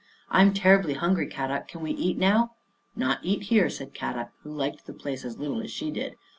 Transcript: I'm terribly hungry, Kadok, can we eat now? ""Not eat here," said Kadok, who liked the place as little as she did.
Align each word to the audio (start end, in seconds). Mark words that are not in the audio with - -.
I'm 0.29 0.51
terribly 0.55 0.95
hungry, 0.95 1.27
Kadok, 1.27 1.67
can 1.67 1.81
we 1.81 1.91
eat 1.91 2.17
now? 2.17 2.55
""Not 2.95 3.19
eat 3.21 3.43
here," 3.53 3.69
said 3.69 3.93
Kadok, 3.93 4.31
who 4.41 4.49
liked 4.51 4.87
the 4.87 4.93
place 4.93 5.23
as 5.23 5.37
little 5.37 5.61
as 5.61 5.69
she 5.69 5.91
did. 5.91 6.15